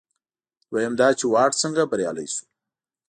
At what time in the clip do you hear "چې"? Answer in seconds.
1.19-1.25